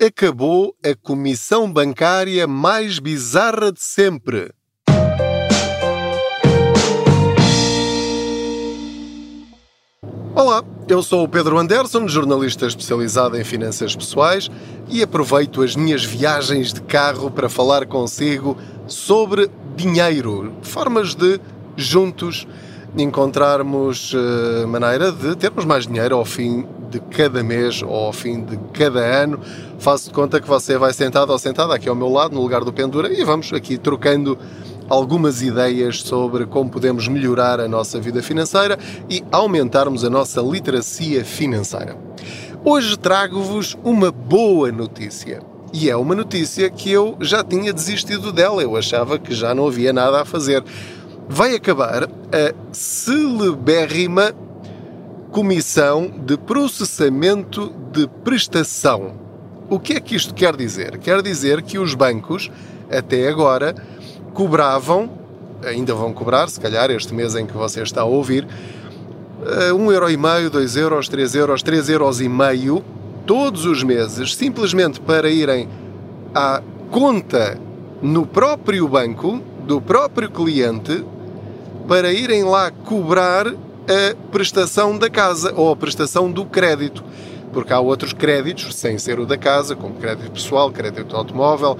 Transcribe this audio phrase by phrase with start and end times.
[0.00, 4.52] acabou a comissão bancária mais bizarra de sempre.
[10.34, 14.50] Olá, eu sou o Pedro Anderson, jornalista especializado em finanças pessoais
[14.86, 18.56] e aproveito as minhas viagens de carro para falar consigo
[18.86, 21.40] sobre dinheiro, formas de
[21.74, 22.46] juntos
[22.96, 28.42] encontrarmos uh, maneira de termos mais dinheiro ao fim de cada mês ou ao fim
[28.42, 29.38] de cada ano.
[29.78, 32.64] Faço de conta que você vai sentado ou sentada aqui ao meu lado, no lugar
[32.64, 34.38] do Pendura, e vamos aqui trocando
[34.88, 38.78] algumas ideias sobre como podemos melhorar a nossa vida financeira
[39.10, 41.96] e aumentarmos a nossa literacia financeira.
[42.64, 45.40] Hoje trago-vos uma boa notícia.
[45.72, 49.66] E é uma notícia que eu já tinha desistido dela, eu achava que já não
[49.66, 50.64] havia nada a fazer
[51.28, 54.32] vai acabar a celebérrima
[55.30, 59.14] Comissão de Processamento de Prestação.
[59.68, 60.98] O que é que isto quer dizer?
[60.98, 62.50] Quer dizer que os bancos,
[62.90, 63.74] até agora,
[64.32, 65.10] cobravam,
[65.64, 68.46] ainda vão cobrar, se calhar este mês em que você está a ouvir,
[69.44, 72.82] eh, um euro e meio, dois euros, três euros, três euros e meio,
[73.26, 75.68] todos os meses, simplesmente para irem
[76.32, 77.58] à conta
[78.00, 81.04] no próprio banco do próprio cliente
[81.86, 87.02] para irem lá cobrar a prestação da casa ou a prestação do crédito.
[87.52, 91.78] Porque há outros créditos, sem ser o da casa, como crédito pessoal, crédito automóvel,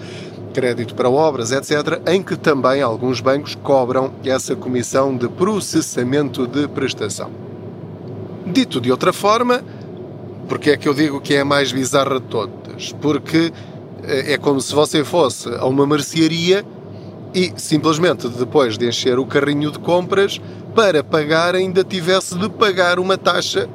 [0.54, 6.66] crédito para obras, etc., em que também alguns bancos cobram essa comissão de processamento de
[6.68, 7.30] prestação.
[8.46, 9.62] Dito de outra forma,
[10.48, 12.92] porque é que eu digo que é a mais bizarra de todas?
[13.02, 13.52] Porque
[14.04, 16.64] eh, é como se você fosse a uma mercearia
[17.36, 20.40] e simplesmente depois de encher o carrinho de compras,
[20.74, 23.68] para pagar ainda tivesse de pagar uma taxa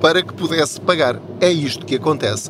[0.00, 1.20] para que pudesse pagar.
[1.40, 2.48] É isto que acontece.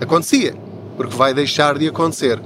[0.00, 0.56] Acontecia,
[0.96, 2.42] porque vai deixar de acontecer.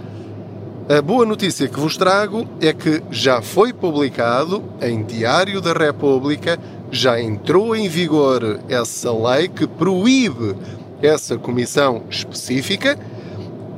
[0.86, 6.59] A boa notícia que vos trago é que já foi publicado em Diário da República,
[6.91, 10.54] já entrou em vigor essa lei que proíbe
[11.00, 12.98] essa comissão específica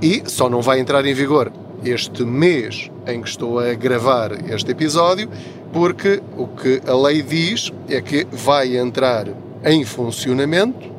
[0.03, 1.53] e só não vai entrar em vigor
[1.85, 5.29] este mês em que estou a gravar este episódio,
[5.73, 9.27] porque o que a lei diz é que vai entrar
[9.65, 10.91] em funcionamento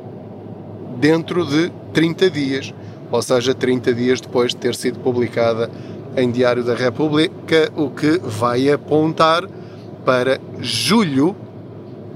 [0.98, 2.74] dentro de 30 dias,
[3.10, 5.70] ou seja, 30 dias depois de ter sido publicada
[6.16, 9.44] em Diário da República, o que vai apontar
[10.04, 11.36] para julho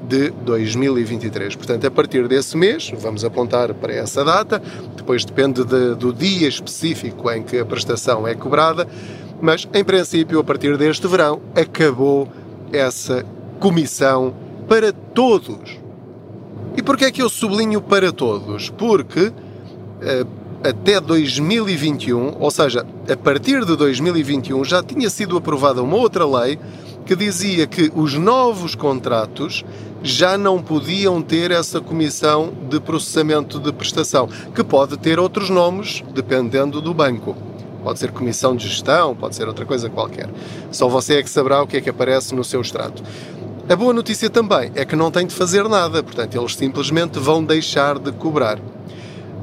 [0.09, 1.57] de 2023.
[1.57, 4.61] Portanto, a partir desse mês, vamos apontar para essa data,
[4.97, 8.87] depois depende de, do dia específico em que a prestação é cobrada,
[9.43, 12.29] mas em princípio, a partir deste verão, acabou
[12.73, 13.27] essa
[13.59, 14.33] comissão
[14.69, 15.81] para todos.
[16.77, 18.71] E porquê é que eu sublinho para todos?
[18.71, 19.33] Porque
[20.01, 20.25] eh,
[20.63, 26.57] até 2021, ou seja, a partir de 2021, já tinha sido aprovada uma outra lei
[27.05, 29.65] que dizia que os novos contratos
[30.05, 36.05] já não podiam ter essa comissão de processamento de prestação, que pode ter outros nomes
[36.15, 37.37] dependendo do banco.
[37.83, 40.29] Pode ser comissão de gestão, pode ser outra coisa qualquer.
[40.71, 43.03] Só você é que saberá o que é que aparece no seu extrato.
[43.69, 47.45] A boa notícia também é que não tem de fazer nada, portanto, eles simplesmente vão
[47.45, 48.59] deixar de cobrar.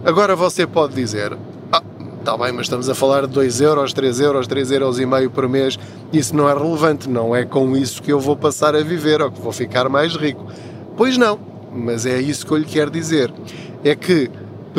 [0.03, 1.38] Agora você pode dizer:
[1.72, 1.83] Ah,
[2.19, 5.29] está bem, mas estamos a falar de 2 euros, 3 euros, 3 euros e meio
[5.29, 5.77] por mês
[6.11, 9.31] isso não é relevante, não é com isso que eu vou passar a viver ou
[9.31, 10.47] que vou ficar mais rico.
[10.97, 11.39] Pois não,
[11.71, 13.31] mas é isso que eu lhe quero dizer.
[13.83, 14.29] É que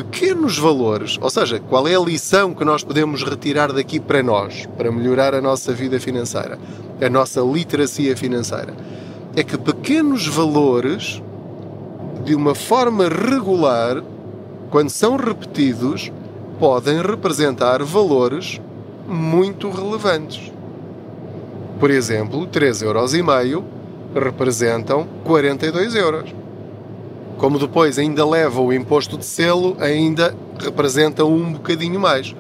[0.03, 4.66] pequenos valores, ou seja, qual é a lição que nós podemos retirar daqui para nós,
[4.78, 6.59] para melhorar a nossa vida financeira,
[7.05, 8.75] a nossa literacia financeira,
[9.37, 11.22] é que pequenos valores,
[12.25, 14.03] de uma forma regular,
[14.71, 16.10] quando são repetidos,
[16.59, 18.59] podem representar valores
[19.06, 20.50] muito relevantes.
[21.78, 23.65] Por exemplo, 3,5 euros
[24.15, 26.40] representam 42 euros.
[27.41, 32.37] Como depois ainda leva o imposto de selo, ainda representa um bocadinho mais.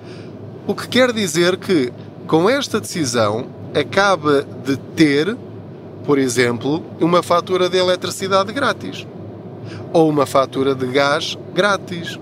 [0.66, 1.90] O que quer dizer que,
[2.26, 5.34] com esta decisão, acaba de ter,
[6.04, 9.06] por exemplo, uma fatura de eletricidade grátis,
[9.90, 12.20] ou uma fatura de gás grátis,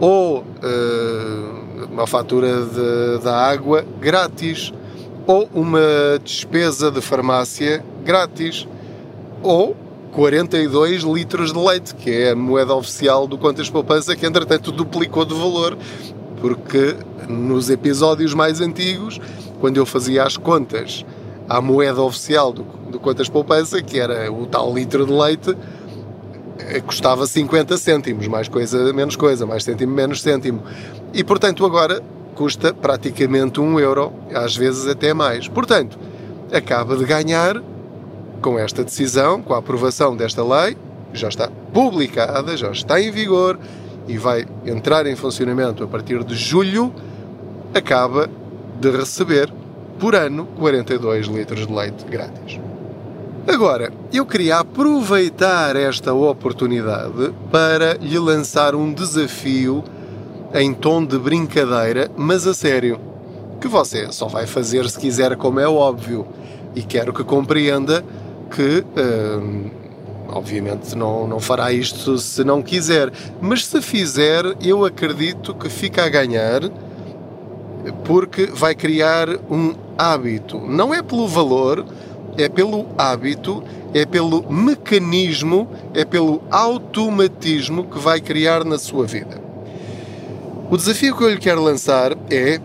[0.00, 4.72] ou uh, uma fatura de, da água grátis
[5.26, 8.66] ou uma despesa de farmácia grátis,
[9.42, 9.76] ou
[10.14, 15.24] 42 litros de leite, que é a moeda oficial do Contas Poupança, que entretanto duplicou
[15.24, 15.76] de valor,
[16.40, 16.96] porque
[17.28, 19.20] nos episódios mais antigos,
[19.60, 21.04] quando eu fazia as contas
[21.48, 22.62] à moeda oficial do,
[22.92, 25.56] do Contas Poupança, que era o tal litro de leite,
[26.60, 30.62] eh, custava 50 cêntimos, mais coisa, menos coisa, mais cêntimo, menos cêntimo.
[31.12, 32.00] E portanto agora
[32.36, 35.48] custa praticamente um euro, às vezes até mais.
[35.48, 35.98] Portanto,
[36.52, 37.60] acaba de ganhar
[38.44, 40.76] com esta decisão, com a aprovação desta lei,
[41.14, 43.58] já está publicada, já está em vigor
[44.06, 46.92] e vai entrar em funcionamento a partir de julho,
[47.72, 48.28] acaba
[48.78, 49.50] de receber
[49.98, 52.60] por ano 42 litros de leite grátis.
[53.48, 59.82] Agora, eu queria aproveitar esta oportunidade para lhe lançar um desafio
[60.52, 63.00] em tom de brincadeira, mas a sério,
[63.58, 66.26] que você só vai fazer se quiser, como é óbvio,
[66.74, 68.04] e quero que compreenda
[68.44, 69.70] que, hum,
[70.28, 76.04] obviamente, não, não fará isto se não quiser, mas se fizer, eu acredito que fica
[76.04, 76.62] a ganhar
[78.04, 80.58] porque vai criar um hábito.
[80.58, 81.84] Não é pelo valor,
[82.36, 83.62] é pelo hábito,
[83.92, 89.42] é pelo mecanismo, é pelo automatismo que vai criar na sua vida.
[90.70, 92.60] O desafio que eu lhe quero lançar é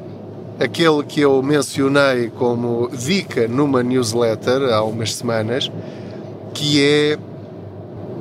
[0.60, 5.72] aquele que eu mencionei como dica numa newsletter há umas semanas,
[6.54, 7.18] que é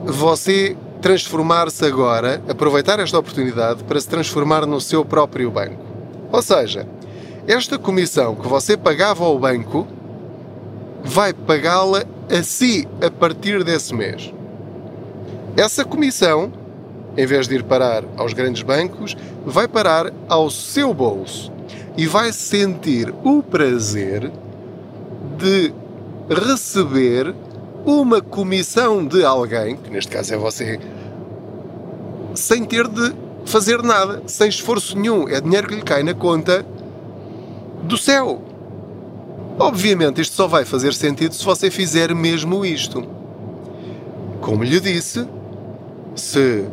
[0.05, 5.85] você transformar-se agora, aproveitar esta oportunidade para se transformar no seu próprio banco.
[6.31, 6.87] Ou seja,
[7.47, 9.87] esta comissão que você pagava ao banco
[11.03, 14.33] vai pagá-la a si a partir desse mês.
[15.57, 16.53] Essa comissão
[17.19, 21.58] em vez de ir parar aos grandes bancos, vai parar ao seu bolso
[21.99, 24.31] e vai sentir o prazer
[25.37, 25.75] de
[26.31, 27.35] receber
[27.85, 30.79] uma comissão de alguém, que neste caso é você,
[32.37, 33.13] sem ter de
[33.45, 35.29] fazer nada, sem esforço nenhum.
[35.29, 36.65] É dinheiro que lhe cai na conta
[37.83, 38.43] do céu.
[39.59, 43.05] Obviamente, isto só vai fazer sentido se você fizer mesmo isto.
[44.41, 45.27] Como lhe disse,
[46.15, 46.65] se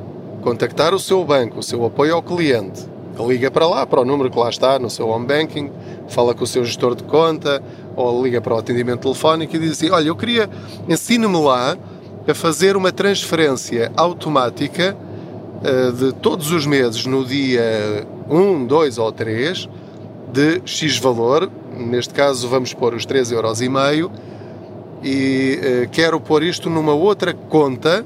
[0.44, 4.29] contactar o seu banco, o seu apoio ao cliente, liga para lá, para o número
[4.29, 5.71] que lá está no seu home banking,
[6.07, 7.62] fala com o seu gestor de conta
[7.95, 10.50] ou liga para o atendimento telefónico e diz assim: Olha, eu queria,
[10.88, 11.77] ensine-me lá
[12.27, 14.97] a fazer uma transferência automática
[15.62, 19.69] uh, de todos os meses no dia 1, 2 ou 3
[20.31, 23.62] de X valor, neste caso vamos pôr os 3,5 euros
[25.03, 28.03] e uh, quero pôr isto numa outra conta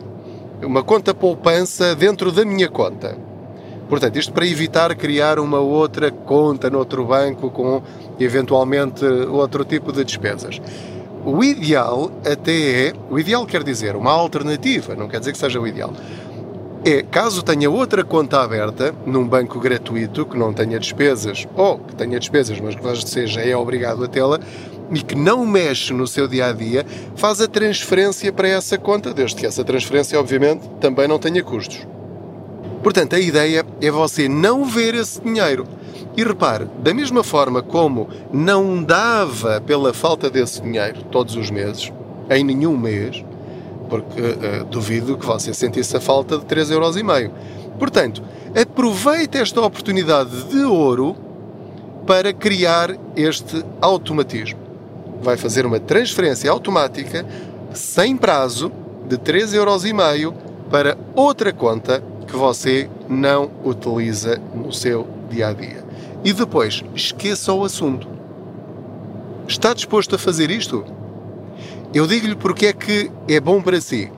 [0.61, 3.28] uma conta poupança dentro da minha conta.
[3.89, 7.81] Portanto, isto para evitar criar uma outra conta noutro banco com
[8.19, 10.61] eventualmente outro tipo de despesas.
[11.25, 15.59] O ideal até é, o ideal quer dizer uma alternativa, não quer dizer que seja
[15.59, 15.91] o ideal.
[16.85, 21.93] É, caso tenha outra conta aberta num banco gratuito que não tenha despesas, ou que
[21.93, 24.39] tenha despesas, mas que você já é obrigado a tê-la,
[24.91, 26.85] e que não mexe no seu dia a dia,
[27.15, 31.85] faz a transferência para essa conta, desde que essa transferência, obviamente, também não tenha custos.
[32.83, 35.67] Portanto, a ideia é você não ver esse dinheiro.
[36.15, 41.91] E repare, da mesma forma como não dava pela falta desse dinheiro todos os meses,
[42.29, 43.23] em nenhum mês,
[43.89, 47.31] porque uh, duvido que você sentisse a falta de 3,5 euros.
[47.77, 48.23] Portanto,
[48.59, 51.15] aproveite esta oportunidade de ouro
[52.05, 54.69] para criar este automatismo
[55.21, 57.25] vai fazer uma transferência automática
[57.73, 58.71] sem prazo
[59.07, 60.33] de 3,5€
[60.69, 65.83] para outra conta que você não utiliza no seu dia a dia.
[66.23, 68.07] E depois, esqueça o assunto.
[69.47, 70.85] Está disposto a fazer isto?
[71.93, 74.11] Eu digo-lhe porque é que é bom para si.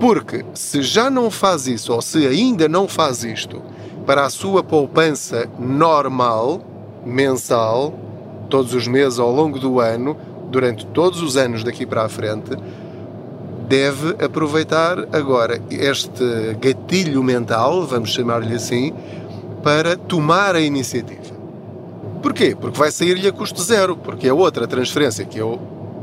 [0.00, 3.62] Porque se já não faz isso, ou se ainda não faz isto,
[4.04, 6.60] para a sua poupança normal,
[7.04, 7.94] mensal,
[8.50, 10.16] todos os meses ao longo do ano,
[10.50, 12.56] durante todos os anos daqui para a frente,
[13.66, 18.92] deve aproveitar agora este gatilho mental, vamos chamar-lhe assim,
[19.62, 21.34] para tomar a iniciativa.
[22.22, 22.56] Porquê?
[22.58, 25.60] Porque vai sair-lhe a custo zero, porque a outra transferência que eu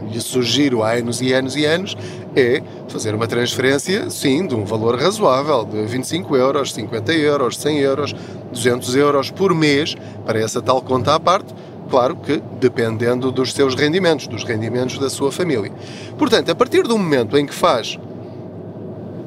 [0.09, 1.97] lhe sugiro há anos e anos e anos
[2.35, 7.79] é fazer uma transferência, sim, de um valor razoável, de 25 euros, 50 euros, 100
[7.79, 8.15] euros,
[8.51, 11.53] 200 euros por mês, para essa tal conta à parte,
[11.93, 15.71] Claro que dependendo dos seus rendimentos, dos rendimentos da sua família.
[16.17, 17.99] Portanto, a partir do momento em que faz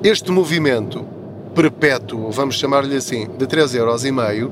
[0.02, 1.06] este movimento
[1.54, 4.50] perpétuo, vamos chamar-lhe assim, de 3,5€,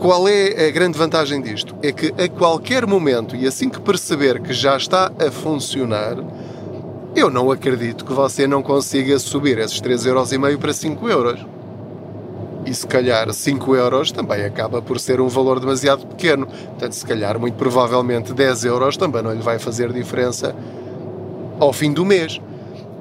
[0.00, 1.76] qual é a grande vantagem disto?
[1.84, 6.16] É que a qualquer momento, e assim que perceber que já está a funcionar,
[7.14, 11.46] eu não acredito que você não consiga subir esses 3,5€ para 5 euros
[12.64, 16.46] e se calhar 5 euros também acaba por ser um valor demasiado pequeno.
[16.46, 20.54] Portanto, se calhar, muito provavelmente 10 euros também não lhe vai fazer diferença
[21.58, 22.40] ao fim do mês.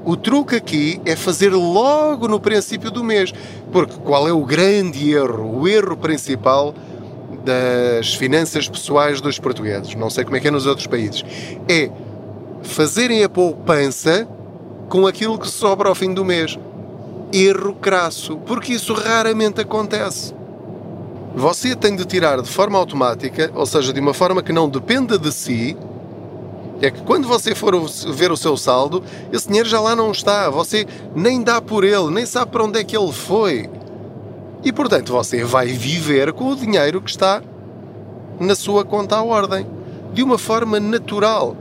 [0.05, 3.33] O truque aqui é fazer logo no princípio do mês.
[3.71, 6.73] Porque qual é o grande erro, o erro principal
[7.43, 9.93] das finanças pessoais dos portugueses?
[9.95, 11.25] Não sei como é que é nos outros países.
[11.67, 11.89] É
[12.63, 14.27] fazerem a poupança
[14.87, 16.57] com aquilo que sobra ao fim do mês.
[17.31, 20.33] Erro crasso, porque isso raramente acontece.
[21.35, 25.19] Você tem de tirar de forma automática, ou seja, de uma forma que não dependa
[25.19, 25.77] de si,
[26.81, 27.73] é que quando você for
[28.13, 30.49] ver o seu saldo, esse dinheiro já lá não está.
[30.49, 33.69] Você nem dá por ele, nem sabe para onde é que ele foi.
[34.63, 37.41] E portanto você vai viver com o dinheiro que está
[38.39, 39.65] na sua conta à ordem.
[40.13, 41.55] De uma forma natural.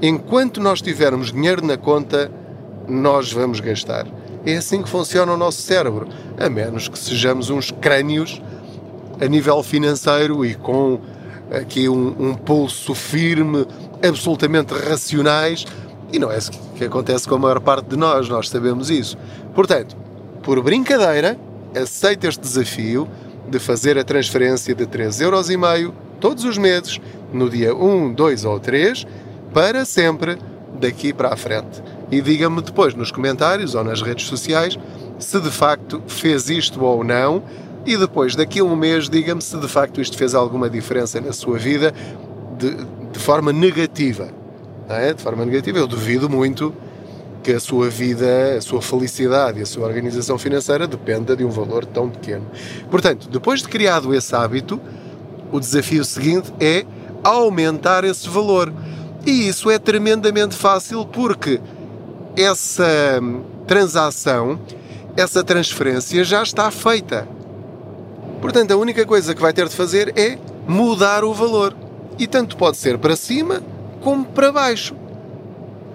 [0.00, 2.30] Enquanto nós tivermos dinheiro na conta,
[2.88, 4.06] nós vamos gastar.
[4.44, 6.08] É assim que funciona o nosso cérebro.
[6.38, 8.42] A menos que sejamos uns crânios
[9.20, 11.00] a nível financeiro e com
[11.50, 13.66] aqui um, um pulso firme
[14.02, 15.64] absolutamente racionais
[16.12, 19.16] e não é isso que acontece com a maior parte de nós, nós sabemos isso.
[19.54, 19.96] Portanto,
[20.42, 21.38] por brincadeira,
[21.74, 23.08] aceita este desafio
[23.48, 27.00] de fazer a transferência de 3,5€ todos os meses,
[27.32, 29.06] no dia 1, 2 ou 3,
[29.54, 30.36] para sempre
[30.78, 31.82] daqui para a frente.
[32.12, 34.78] E diga-me depois nos comentários ou nas redes sociais
[35.18, 37.42] se de facto fez isto ou não.
[37.86, 41.32] E depois, daqui a um mês, diga-me se de facto isto fez alguma diferença na
[41.32, 41.92] sua vida
[42.58, 42.76] de,
[43.12, 44.28] de forma negativa.
[44.90, 45.14] É?
[45.14, 46.74] De forma negativa, eu duvido muito
[47.42, 51.50] que a sua vida, a sua felicidade e a sua organização financeira dependa de um
[51.50, 52.46] valor tão pequeno.
[52.90, 54.78] Portanto, depois de criado esse hábito,
[55.50, 56.84] o desafio seguinte é
[57.24, 58.70] aumentar esse valor.
[59.24, 61.58] E isso é tremendamente fácil porque
[62.36, 63.20] essa
[63.66, 64.58] transação,
[65.16, 67.28] essa transferência já está feita.
[68.40, 71.76] Portanto, a única coisa que vai ter de fazer é mudar o valor
[72.18, 73.62] e tanto pode ser para cima
[74.00, 74.94] como para baixo.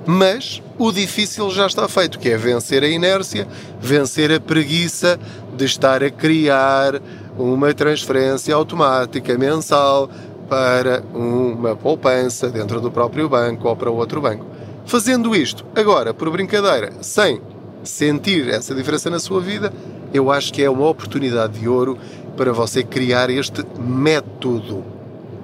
[0.05, 3.45] Mas o difícil já está feito, que é vencer a inércia,
[3.81, 5.19] vencer a preguiça
[5.55, 7.01] de estar a criar
[7.37, 10.09] uma transferência automática mensal
[10.47, 14.45] para uma poupança dentro do próprio banco ou para outro banco.
[14.87, 17.41] Fazendo isto, agora, por brincadeira, sem
[17.83, 19.73] sentir essa diferença na sua vida,
[20.13, 21.97] eu acho que é uma oportunidade de ouro
[22.37, 24.85] para você criar este método.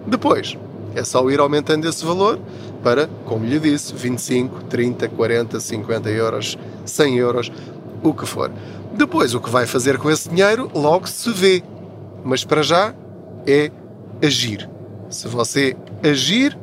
[0.07, 0.57] Depois,
[0.95, 2.39] é só ir aumentando esse valor
[2.81, 7.51] para, como lhe disse, 25, 30, 40, 50 euros, 100 euros,
[8.01, 8.49] o que for.
[8.93, 11.61] Depois, o que vai fazer com esse dinheiro, logo se vê.
[12.23, 12.95] Mas para já
[13.45, 13.69] é
[14.25, 14.69] agir.
[15.09, 16.57] Se você agir,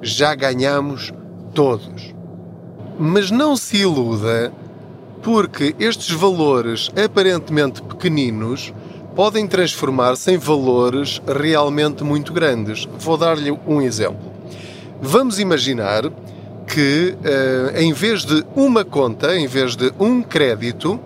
[0.00, 1.12] já ganhamos
[1.54, 2.14] todos.
[2.98, 4.52] Mas não se iluda,
[5.22, 8.74] porque estes valores aparentemente pequeninos
[9.14, 12.86] podem transformar-se em valores realmente muito grandes.
[12.98, 14.32] Vou dar-lhe um exemplo.
[15.00, 16.10] Vamos imaginar
[16.66, 21.00] que, uh, em vez de uma conta, em vez de um crédito, uh,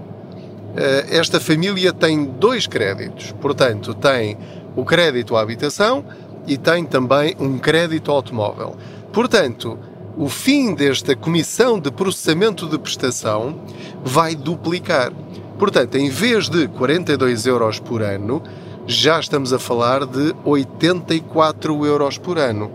[1.11, 3.33] esta família tem dois créditos.
[3.33, 4.39] Portanto, tem
[4.75, 6.05] o crédito à habitação
[6.47, 8.77] e tem também um crédito automóvel.
[9.13, 9.79] Portanto,
[10.19, 13.61] o fim desta comissão de processamento de prestação
[14.05, 15.13] vai duplicar.
[15.57, 18.43] Portanto, em vez de 42 euros por ano,
[18.85, 22.73] já estamos a falar de 84 euros por ano.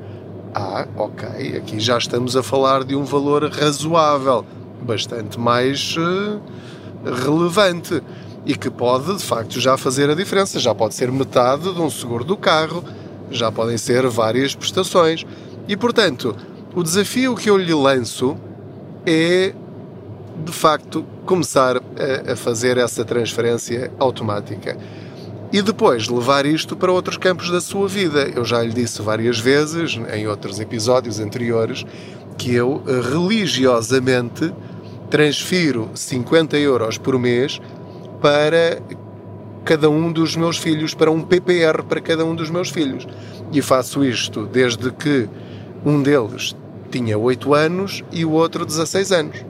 [0.56, 4.46] Ah, ok, aqui já estamos a falar de um valor razoável,
[4.82, 6.40] bastante mais uh,
[7.04, 8.02] relevante
[8.46, 10.62] e que pode de facto já fazer a diferença.
[10.62, 12.86] Já pode ser metade de um seguro do carro,
[13.30, 15.26] já podem ser várias prestações.
[15.68, 16.36] E portanto,
[16.76, 18.36] o desafio que eu lhe lanço
[19.06, 19.54] é
[20.44, 24.78] de facto começar a, a fazer essa transferência automática
[25.52, 28.28] e depois levar isto para outros campos da sua vida.
[28.36, 31.86] Eu já lhe disse várias vezes, em outros episódios anteriores,
[32.40, 34.52] que eu eh, religiosamente
[35.12, 37.62] transfiro 50 euros por mês
[38.20, 38.82] para
[39.64, 43.08] cada um dos meus filhos, para um PPR para cada um dos meus filhos.
[43.52, 45.30] E faço isto desde que
[45.86, 46.56] um deles
[46.94, 49.46] tinha 8 anos e o outro 16 anos.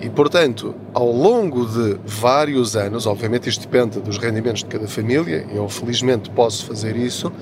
[0.00, 5.46] E, portanto, ao longo de vários anos, obviamente isto depende dos rendimentos de cada família,
[5.52, 7.32] eu felizmente posso fazer isso,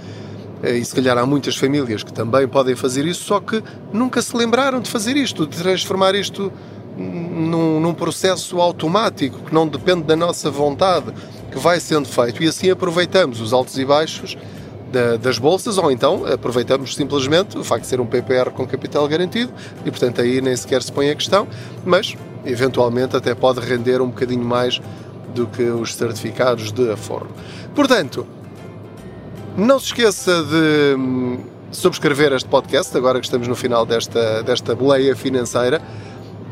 [0.63, 4.23] eh, e se calhar há muitas famílias que também podem fazer isso, só que nunca
[4.23, 6.51] se lembraram de fazer isto, de transformar isto
[6.97, 11.13] num, num processo automático, que não depende da nossa vontade,
[11.51, 12.43] que vai sendo feito.
[12.43, 14.39] E assim aproveitamos os altos e baixos
[14.95, 19.07] da, das bolsas, ou então aproveitamos simplesmente o facto de ser um PPR com capital
[19.09, 19.53] garantido,
[19.85, 21.49] e portanto aí nem sequer se põe a questão,
[21.85, 24.81] mas eventualmente até pode render um bocadinho mais
[25.35, 27.27] do que os certificados de aforro.
[27.75, 28.25] Portanto,
[29.57, 31.41] não se esqueça de hum,
[31.73, 35.83] subscrever este podcast, agora que estamos no final desta, desta boleia financeira.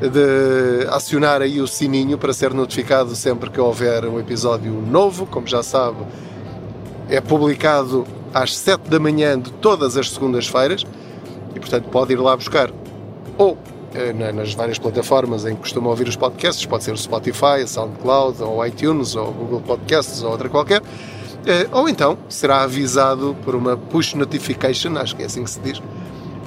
[0.00, 5.26] de acionar aí o sininho para ser notificado sempre que houver um episódio novo.
[5.26, 5.98] Como já sabe,
[7.08, 10.84] é publicado às 7 da manhã de todas as segundas-feiras
[11.54, 12.70] e, portanto, pode ir lá buscar.
[13.38, 13.56] Ou
[13.94, 17.66] eh, nas várias plataformas em que costuma ouvir os podcasts, pode ser o Spotify, a
[17.66, 20.82] SoundCloud, ou iTunes, ou Google Podcasts, ou outra qualquer.
[21.46, 25.60] Eh, ou então será avisado por uma push notification, acho que é assim que se
[25.60, 25.82] diz,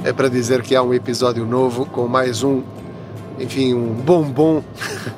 [0.04, 2.64] é para dizer que há um episódio novo com mais um,
[3.40, 4.64] enfim, um bombom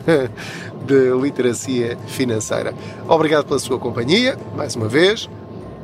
[0.85, 2.73] de literacia financeira.
[3.07, 5.29] Obrigado pela sua companhia, mais uma vez,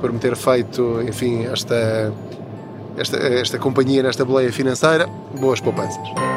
[0.03, 2.12] por me ter feito, enfim, esta,
[2.98, 5.07] esta, esta companhia nesta boleia financeira.
[5.39, 6.32] Boas poupanças.